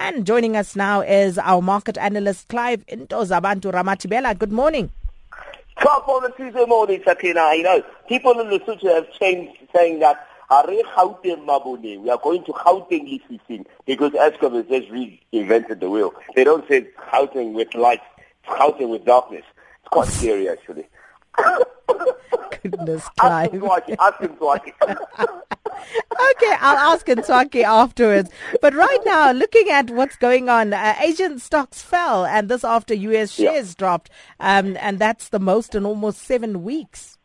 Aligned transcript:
And 0.00 0.24
joining 0.24 0.56
us 0.56 0.76
now 0.76 1.00
is 1.00 1.38
our 1.38 1.60
market 1.60 1.98
analyst, 1.98 2.46
Clive 2.48 2.86
Ntozabantu 2.86 3.72
Ramatibela. 3.72 4.38
Good 4.38 4.52
morning. 4.52 4.90
Top 5.80 6.06
on 6.06 6.22
the 6.22 6.30
Tuesday 6.30 6.64
morning, 6.66 7.02
Sakina. 7.04 7.52
You 7.54 7.64
know, 7.64 7.82
people 8.08 8.38
in 8.38 8.48
the 8.48 8.60
Lesotho 8.60 8.94
have 8.94 9.12
changed 9.14 9.58
saying 9.74 9.98
that 9.98 10.24
Are 10.50 10.64
Gauteng 10.64 11.44
Mabone? 11.44 12.00
We 12.00 12.10
are 12.10 12.18
going 12.18 12.44
to 12.44 12.52
Gauteng 12.52 13.20
Lisising 13.28 13.66
because 13.86 14.12
Eskom 14.12 14.54
has 14.54 14.66
just 14.66 14.88
reinvented 14.88 15.80
the 15.80 15.90
wheel. 15.90 16.14
They 16.36 16.44
don't 16.44 16.66
say 16.68 16.86
Gauteng 17.12 17.54
with 17.54 17.74
light, 17.74 18.00
Gauteng 18.46 18.90
with 18.90 19.04
darkness. 19.04 19.44
It's 19.80 19.88
quite 19.90 20.08
scary 20.08 20.48
actually. 20.48 20.86
Goodness, 22.62 23.08
Clive. 23.18 23.52
Ask 24.00 24.20
him, 24.20 24.36
ask 24.40 24.64
him 24.64 25.38
okay, 25.78 26.56
I'll 26.60 26.94
ask 26.94 27.06
Ntswaki 27.06 27.62
afterwards. 27.62 28.30
But 28.60 28.74
right 28.74 29.00
now, 29.04 29.32
looking 29.32 29.68
at 29.70 29.90
what's 29.90 30.16
going 30.16 30.48
on, 30.48 30.72
uh, 30.72 30.94
Asian 31.00 31.38
stocks 31.38 31.82
fell, 31.82 32.24
and 32.26 32.48
this 32.48 32.64
after 32.64 32.94
U.S. 32.94 33.32
shares 33.32 33.68
yeah. 33.70 33.74
dropped, 33.76 34.10
um, 34.40 34.76
and 34.80 34.98
that's 34.98 35.28
the 35.28 35.40
most 35.40 35.74
in 35.74 35.86
almost 35.86 36.22
seven 36.22 36.62
weeks. 36.62 37.18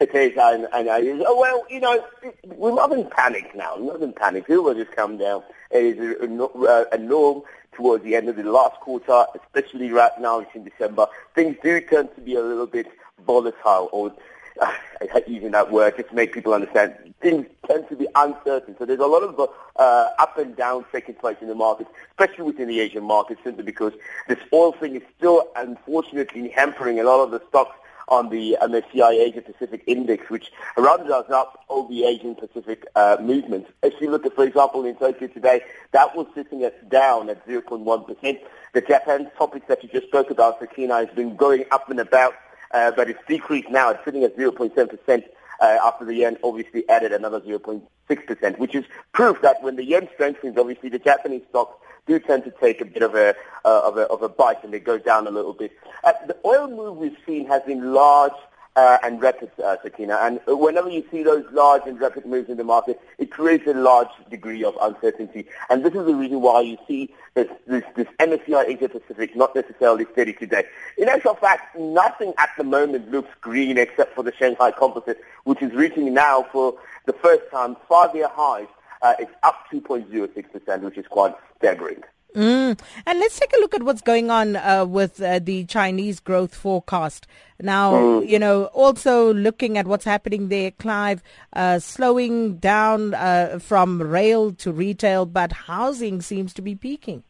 It 0.00 0.14
is, 0.14 0.36
and, 0.36 0.66
and 0.72 0.90
I, 0.90 1.00
oh, 1.26 1.38
well, 1.38 1.64
you 1.70 1.80
know, 1.80 2.04
we're 2.44 2.74
not 2.74 2.92
in 2.92 3.08
panic 3.10 3.54
now. 3.54 3.76
We're 3.78 3.92
not 3.92 4.02
in 4.02 4.12
panic. 4.12 4.46
It 4.48 4.58
will 4.58 4.74
just 4.74 4.92
come 4.92 5.18
down. 5.18 5.42
It 5.70 5.98
is 5.98 6.18
a, 6.20 6.86
a 6.92 6.98
norm 6.98 7.42
towards 7.72 8.04
the 8.04 8.16
end 8.16 8.28
of 8.28 8.36
the 8.36 8.42
last 8.44 8.80
quarter, 8.80 9.24
especially 9.40 9.90
right 9.90 10.12
now, 10.20 10.40
it's 10.40 10.54
in 10.54 10.64
December. 10.64 11.06
Things 11.34 11.56
do 11.62 11.80
tend 11.80 12.14
to 12.14 12.20
be 12.20 12.34
a 12.34 12.42
little 12.42 12.66
bit 12.66 12.86
volatile, 13.26 13.88
or 13.92 14.12
using 15.26 15.52
that 15.52 15.70
word, 15.70 15.96
just 15.96 16.10
to 16.10 16.14
make 16.14 16.32
people 16.32 16.54
understand. 16.54 16.94
Things 17.20 17.46
tend 17.66 17.88
to 17.88 17.96
be 17.96 18.06
uncertain. 18.14 18.76
So 18.78 18.84
there's 18.84 19.00
a 19.00 19.06
lot 19.06 19.22
of 19.22 19.50
uh, 19.76 20.08
up 20.18 20.38
and 20.38 20.56
down 20.56 20.84
taking 20.92 21.14
place 21.14 21.36
in 21.40 21.48
the 21.48 21.54
markets, 21.54 21.90
especially 22.10 22.44
within 22.44 22.68
the 22.68 22.80
Asian 22.80 23.04
markets, 23.04 23.40
simply 23.44 23.64
because 23.64 23.92
this 24.28 24.38
oil 24.52 24.72
thing 24.72 24.96
is 24.96 25.02
still 25.16 25.48
unfortunately 25.56 26.48
hampering 26.48 27.00
a 27.00 27.04
lot 27.04 27.22
of 27.24 27.30
the 27.30 27.42
stocks 27.48 27.76
on 28.08 28.28
the 28.28 28.56
MSCI 28.60 29.12
Asia 29.12 29.40
Pacific 29.40 29.82
Index, 29.86 30.28
which 30.28 30.52
rounds 30.76 31.10
us 31.10 31.28
up 31.30 31.64
all 31.68 31.88
the 31.88 32.04
Asian 32.04 32.34
Pacific 32.34 32.86
uh, 32.94 33.16
movements. 33.20 33.70
If 33.82 34.00
you 34.00 34.10
look 34.10 34.26
at, 34.26 34.34
for 34.34 34.44
example, 34.44 34.84
in 34.84 34.96
Tokyo 34.96 35.28
today, 35.28 35.62
that 35.92 36.14
was 36.14 36.26
sitting 36.34 36.64
at 36.64 36.88
down 36.88 37.30
at 37.30 37.46
0.1%. 37.46 38.40
The 38.72 38.80
Japan 38.80 39.30
TOPIX 39.38 39.66
that 39.68 39.82
you 39.82 39.88
just 39.88 40.08
spoke 40.08 40.30
about, 40.30 40.58
Sakina, 40.58 40.96
has 40.96 41.14
been 41.14 41.36
going 41.36 41.64
up 41.70 41.88
and 41.88 42.00
about, 42.00 42.34
uh, 42.74 42.90
but 42.90 43.08
it's 43.08 43.20
decreased 43.26 43.70
now. 43.70 43.90
It's 43.90 44.04
sitting 44.04 44.24
at 44.24 44.36
0.7%. 44.36 45.24
Uh, 45.60 45.78
after 45.84 46.04
the 46.04 46.14
yen 46.14 46.36
obviously 46.42 46.86
added 46.88 47.12
another 47.12 47.40
0.6%, 47.40 48.58
which 48.58 48.74
is 48.74 48.84
proof 49.12 49.40
that 49.40 49.62
when 49.62 49.76
the 49.76 49.84
yen 49.84 50.08
strengthens, 50.12 50.58
obviously 50.58 50.88
the 50.88 50.98
Japanese 50.98 51.42
stocks 51.48 51.80
do 52.06 52.18
tend 52.18 52.44
to 52.44 52.50
take 52.60 52.80
a 52.80 52.84
bit 52.84 53.02
of 53.02 53.14
a, 53.14 53.34
uh, 53.64 53.82
of 53.84 53.96
a, 53.96 54.02
of 54.02 54.20
a 54.22 54.28
bite 54.28 54.62
and 54.64 54.74
they 54.74 54.80
go 54.80 54.98
down 54.98 55.26
a 55.26 55.30
little 55.30 55.54
bit. 55.54 55.72
Uh, 56.02 56.12
the 56.26 56.36
oil 56.44 56.68
move 56.68 56.96
we've 56.96 57.16
seen 57.24 57.46
has 57.46 57.62
been 57.62 57.94
large 57.94 58.32
uh, 58.76 58.98
and 59.02 59.20
rapid, 59.20 59.50
uh, 59.62 59.76
Sakina. 59.82 60.18
And 60.20 60.40
whenever 60.46 60.88
you 60.88 61.04
see 61.10 61.22
those 61.22 61.44
large 61.52 61.82
and 61.86 62.00
rapid 62.00 62.26
moves 62.26 62.48
in 62.48 62.56
the 62.56 62.64
market, 62.64 63.00
it 63.18 63.30
creates 63.30 63.66
a 63.66 63.74
large 63.74 64.08
degree 64.30 64.64
of 64.64 64.76
uncertainty. 64.80 65.46
And 65.70 65.84
this 65.84 65.94
is 65.94 66.06
the 66.06 66.14
reason 66.14 66.40
why 66.40 66.62
you 66.62 66.78
see 66.86 67.14
this, 67.34 67.48
this, 67.66 67.84
this 67.96 68.08
MSCI 68.20 68.68
Asia 68.68 68.88
Pacific 68.88 69.36
not 69.36 69.54
necessarily 69.54 70.06
steady 70.12 70.32
today. 70.32 70.64
In 70.98 71.08
actual 71.08 71.34
fact, 71.34 71.76
nothing 71.78 72.34
at 72.38 72.50
the 72.58 72.64
moment 72.64 73.10
looks 73.10 73.30
green 73.40 73.78
except 73.78 74.14
for 74.14 74.22
the 74.22 74.32
Shanghai 74.32 74.70
Composite, 74.70 75.20
which 75.44 75.62
is 75.62 75.72
reaching 75.72 76.12
now 76.12 76.46
for 76.52 76.74
the 77.06 77.12
first 77.12 77.42
time 77.50 77.76
five-year 77.88 78.28
highs 78.32 78.68
uh, 79.04 79.14
it's 79.18 79.30
up 79.42 79.66
2.06%, 79.70 80.80
which 80.80 80.96
is 80.96 81.06
quite 81.06 81.34
staggering. 81.58 82.02
Mm. 82.34 82.78
And 83.06 83.20
let's 83.20 83.38
take 83.38 83.52
a 83.56 83.60
look 83.60 83.74
at 83.74 83.84
what's 83.84 84.00
going 84.00 84.30
on 84.30 84.56
uh, 84.56 84.84
with 84.84 85.22
uh, 85.22 85.38
the 85.38 85.64
Chinese 85.66 86.18
growth 86.18 86.54
forecast. 86.54 87.28
Now, 87.60 87.92
mm. 87.92 88.28
you 88.28 88.40
know, 88.40 88.64
also 88.66 89.32
looking 89.32 89.78
at 89.78 89.86
what's 89.86 90.04
happening 90.04 90.48
there, 90.48 90.72
Clive, 90.72 91.22
uh, 91.52 91.78
slowing 91.78 92.56
down 92.56 93.14
uh, 93.14 93.60
from 93.60 94.02
rail 94.02 94.52
to 94.52 94.72
retail, 94.72 95.26
but 95.26 95.52
housing 95.52 96.20
seems 96.20 96.52
to 96.54 96.62
be 96.62 96.74
peaking. 96.74 97.22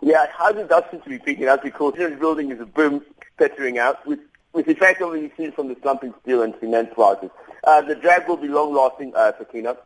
Yeah, 0.00 0.26
housing 0.32 0.66
does 0.66 0.84
seem 0.90 1.02
to 1.02 1.08
be 1.10 1.18
peaking 1.18 1.48
out 1.48 1.62
because 1.62 1.94
building 2.18 2.50
is 2.50 2.60
a 2.60 2.66
boom 2.66 3.04
petering 3.38 3.78
out, 3.78 4.04
with, 4.06 4.20
with 4.54 4.66
effectively 4.66 5.30
seen 5.36 5.52
from 5.52 5.68
the 5.68 5.76
slumping 5.82 6.14
steel 6.22 6.42
and 6.42 6.54
cement 6.58 6.92
prices. 6.94 7.30
Uh, 7.64 7.82
the 7.82 7.94
drag 7.94 8.26
will 8.26 8.38
be 8.38 8.48
long-lasting, 8.48 9.14
uh, 9.14 9.32
Sakina 9.38 9.76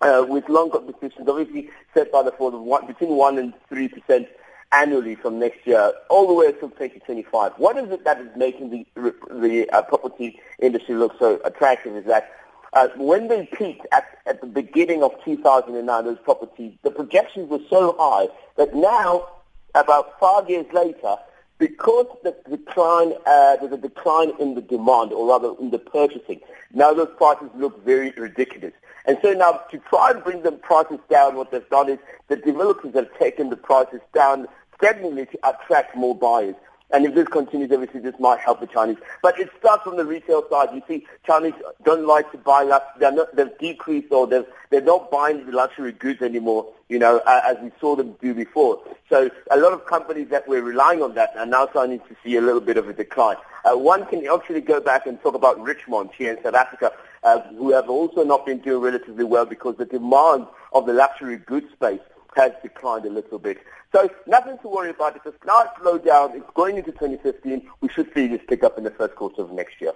uh, 0.00 0.24
with 0.28 0.48
long 0.48 0.70
competitions, 0.70 1.28
obviously 1.28 1.70
set 1.94 2.12
by 2.12 2.22
the 2.22 2.32
Ford 2.32 2.54
of 2.54 2.60
one, 2.60 2.86
between 2.86 3.10
1 3.10 3.38
and 3.38 3.54
3 3.68 3.88
percent 3.88 4.28
annually 4.72 5.14
from 5.14 5.38
next 5.38 5.66
year, 5.66 5.92
all 6.10 6.26
the 6.26 6.34
way 6.34 6.46
until 6.46 6.68
2025. 6.70 7.52
What 7.56 7.76
is 7.76 7.90
it 7.90 8.04
that 8.04 8.20
is 8.20 8.28
making 8.36 8.70
the, 8.70 9.14
the 9.30 9.68
uh, 9.70 9.82
property 9.82 10.40
industry 10.58 10.94
look 10.96 11.16
so 11.18 11.40
attractive 11.44 11.96
is 11.96 12.04
that 12.06 12.32
uh, 12.72 12.88
when 12.96 13.28
they 13.28 13.46
peaked 13.46 13.86
at, 13.92 14.18
at 14.26 14.40
the 14.40 14.46
beginning 14.46 15.02
of 15.02 15.12
2009, 15.24 16.04
those 16.04 16.18
properties, 16.18 16.72
the 16.82 16.90
projections 16.90 17.48
were 17.48 17.60
so 17.70 17.96
high 17.98 18.28
that 18.56 18.74
now, 18.74 19.26
about 19.74 20.18
five 20.20 20.50
years 20.50 20.66
later, 20.72 21.16
because 21.58 22.06
the 22.22 22.36
decline, 22.50 23.14
uh, 23.24 23.56
there's 23.56 23.72
a 23.72 23.78
decline 23.78 24.32
in 24.38 24.54
the 24.54 24.60
demand, 24.60 25.12
or 25.12 25.26
rather 25.26 25.54
in 25.58 25.70
the 25.70 25.78
purchasing, 25.78 26.40
now 26.74 26.92
those 26.92 27.08
prices 27.16 27.48
look 27.56 27.82
very 27.84 28.10
ridiculous. 28.10 28.74
And 29.06 29.18
so 29.22 29.32
now 29.32 29.60
to 29.70 29.78
try 29.78 30.10
and 30.10 30.22
bring 30.22 30.42
the 30.42 30.52
prices 30.52 30.98
down, 31.08 31.36
what 31.36 31.50
they've 31.52 31.68
done 31.70 31.88
is 31.88 31.98
the 32.28 32.36
developers 32.36 32.94
have 32.94 33.16
taken 33.18 33.50
the 33.50 33.56
prices 33.56 34.00
down 34.12 34.46
steadily 34.76 35.26
to 35.26 35.38
attract 35.48 35.96
more 35.96 36.14
buyers. 36.14 36.56
And 36.92 37.04
if 37.04 37.14
this 37.14 37.26
continues, 37.26 37.72
obviously 37.72 38.00
this 38.00 38.14
might 38.20 38.38
help 38.38 38.60
the 38.60 38.66
Chinese. 38.66 38.98
But 39.20 39.40
it 39.40 39.50
starts 39.58 39.82
from 39.82 39.96
the 39.96 40.04
retail 40.04 40.44
side. 40.48 40.68
You 40.72 40.82
see, 40.86 41.06
Chinese 41.26 41.54
don't 41.84 42.06
like 42.06 42.30
to 42.32 42.38
buy 42.38 42.62
lux. 42.62 42.86
They're 43.00 43.12
not, 43.12 43.34
they've 43.34 43.58
decreased 43.58 44.12
or 44.12 44.26
they've, 44.26 44.46
they're 44.70 44.80
not 44.80 45.10
buying 45.10 45.44
the 45.44 45.52
luxury 45.52 45.92
goods 45.92 46.22
anymore, 46.22 46.66
you 46.88 46.98
know, 46.98 47.20
as 47.26 47.56
we 47.60 47.72
saw 47.80 47.96
them 47.96 48.14
do 48.20 48.34
before. 48.34 48.80
So 49.08 49.30
a 49.50 49.56
lot 49.56 49.72
of 49.72 49.86
companies 49.86 50.28
that 50.28 50.46
were 50.46 50.62
relying 50.62 51.02
on 51.02 51.14
that 51.14 51.36
are 51.36 51.46
now 51.46 51.68
starting 51.68 51.98
to 51.98 52.16
see 52.24 52.36
a 52.36 52.40
little 52.40 52.60
bit 52.60 52.76
of 52.76 52.88
a 52.88 52.92
decline. 52.92 53.36
Uh, 53.64 53.76
one 53.76 54.06
can 54.06 54.24
actually 54.28 54.60
go 54.60 54.80
back 54.80 55.06
and 55.06 55.20
talk 55.22 55.34
about 55.34 55.58
Richemont 55.58 56.12
here 56.14 56.32
in 56.34 56.42
South 56.42 56.54
Africa, 56.54 56.92
uh, 57.24 57.40
who 57.54 57.72
have 57.72 57.90
also 57.90 58.22
not 58.22 58.46
been 58.46 58.58
doing 58.58 58.80
relatively 58.80 59.24
well 59.24 59.44
because 59.44 59.76
the 59.76 59.84
demand 59.84 60.46
of 60.72 60.86
the 60.86 60.92
luxury 60.92 61.36
goods 61.36 61.66
space 61.72 62.00
has 62.36 62.52
declined 62.62 63.04
a 63.06 63.10
little 63.10 63.38
bit. 63.38 63.58
So 63.92 64.08
nothing 64.26 64.58
to 64.58 64.68
worry 64.68 64.90
about. 64.90 65.16
It's 65.16 65.26
a 65.26 65.34
slight 65.42 65.68
slowdown. 65.80 66.34
It's 66.34 66.50
going 66.54 66.76
into 66.76 66.92
2015. 66.92 67.68
We 67.80 67.88
should 67.88 68.12
see 68.14 68.26
this 68.26 68.40
pick 68.48 68.62
up 68.62 68.76
in 68.78 68.84
the 68.84 68.90
first 68.90 69.14
quarter 69.14 69.42
of 69.42 69.52
next 69.52 69.80
year. 69.80 69.92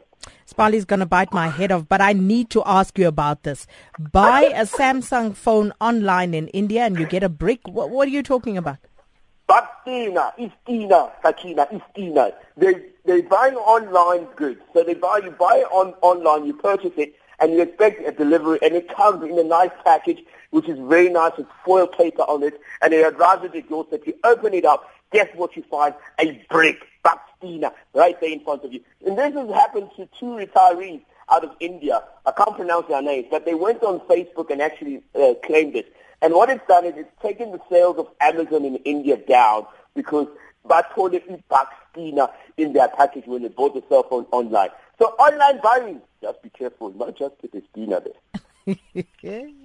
Spali's 0.51 0.84
going 0.84 1.01
to 1.01 1.06
bite 1.06 1.33
my 1.33 1.49
head 1.49 1.71
off, 1.71 1.87
but 1.89 2.01
I 2.01 2.12
need 2.12 2.51
to 2.51 2.62
ask 2.65 2.99
you 2.99 3.09
about 3.09 3.43
this. 3.43 3.67
Buy 3.99 4.43
a 4.55 4.65
Samsung 4.65 5.37
phone 5.37 5.73
online 5.81 6.34
in 6.34 6.49
India 6.49 6.84
and 6.84 6.99
you 6.99 7.06
get 7.06 7.23
a 7.23 7.28
brick. 7.28 7.61
What, 7.69 7.91
what 7.91 8.09
are 8.09 8.11
you 8.11 8.23
talking 8.23 8.57
about? 8.57 8.78
Baktina, 9.49 10.33
Istina, 10.39 11.11
Sakina, 11.22 11.67
Istina. 11.67 12.33
They 12.57 12.75
they 13.05 13.22
buying 13.22 13.57
online 13.57 14.28
goods. 14.37 14.61
So 14.72 14.84
they 14.84 14.95
buy 14.95 15.22
you 15.25 15.33
buy 15.33 15.57
it 15.57 15.72
on 15.72 15.95
online, 16.03 16.47
you 16.47 16.55
purchase 16.55 16.93
it, 16.97 17.15
and 17.41 17.53
you 17.53 17.62
expect 17.62 18.06
a 18.06 18.12
delivery, 18.12 18.59
and 18.62 18.75
it 18.75 18.89
comes 18.95 19.23
in 19.23 19.39
a 19.39 19.45
nice 19.45 19.71
package, 19.84 20.23
which 20.51 20.69
is 20.69 20.78
very 20.78 21.09
nice 21.09 21.33
with 21.39 21.47
foil 21.65 21.87
paper 21.87 22.23
on 22.23 22.43
it, 22.43 22.61
and 22.83 22.93
it 22.93 23.15
arrives 23.15 23.45
at 23.45 23.55
your 23.55 23.62
doorstep. 23.62 24.06
You 24.06 24.15
open 24.25 24.55
it 24.55 24.65
up, 24.65 24.89
guess 25.12 25.28
what 25.34 25.56
you 25.56 25.62
find? 25.71 25.95
A 26.19 26.45
brick, 26.51 26.78
Bastina, 27.05 27.73
right 27.95 28.21
there 28.21 28.31
in 28.31 28.41
front 28.41 28.65
of 28.65 28.73
you. 28.73 28.81
And 29.06 29.17
this 29.17 29.34
has 29.34 29.49
happened 29.51 29.91
to 29.97 30.09
two 30.19 30.27
retirees 30.27 31.03
out 31.31 31.45
of 31.45 31.51
India. 31.61 32.03
I 32.27 32.33
can't 32.33 32.56
pronounce 32.56 32.89
their 32.89 33.03
names, 33.03 33.27
but 33.31 33.45
they 33.45 33.55
went 33.55 33.83
on 33.83 34.01
Facebook 34.01 34.51
and 34.51 34.61
actually 34.61 35.03
uh, 35.15 35.34
claimed 35.45 35.77
it. 35.77 35.95
And 36.22 36.34
what 36.34 36.51
it's 36.51 36.67
done 36.67 36.84
is 36.84 36.95
it's 36.97 37.22
taken 37.22 37.53
the 37.53 37.61
sales 37.71 37.97
of 37.99 38.09
Amazon 38.21 38.65
in 38.65 38.77
India 38.77 39.17
down 39.17 39.66
because 39.95 40.27
bathole 40.69 41.43
Bastina 41.51 42.31
in 42.57 42.72
their 42.72 42.89
package 42.89 43.27
when 43.27 43.43
they 43.43 43.48
bought 43.48 43.75
the 43.75 43.83
cell 43.89 44.03
phone 44.03 44.27
online. 44.31 44.69
So 45.00 45.06
online 45.18 45.60
buying, 45.62 46.02
just 46.20 46.42
be 46.42 46.50
careful, 46.50 46.91
not 46.91 47.16
just 47.16 47.34
a 47.42 47.62
Stina 47.72 48.02
there. 48.02 48.76